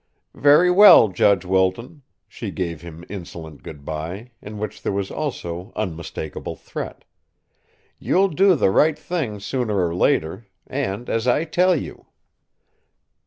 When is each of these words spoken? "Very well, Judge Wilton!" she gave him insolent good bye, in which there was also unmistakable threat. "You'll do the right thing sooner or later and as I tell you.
"Very 0.33 0.71
well, 0.71 1.09
Judge 1.09 1.45
Wilton!" 1.45 2.01
she 2.27 2.49
gave 2.49 2.81
him 2.81 3.05
insolent 3.07 3.61
good 3.61 3.85
bye, 3.85 4.31
in 4.41 4.57
which 4.57 4.81
there 4.81 4.91
was 4.91 5.11
also 5.11 5.71
unmistakable 5.75 6.55
threat. 6.55 7.05
"You'll 7.99 8.29
do 8.29 8.55
the 8.55 8.71
right 8.71 8.97
thing 8.97 9.39
sooner 9.39 9.77
or 9.85 9.93
later 9.93 10.47
and 10.65 11.07
as 11.07 11.27
I 11.27 11.43
tell 11.43 11.75
you. 11.75 12.07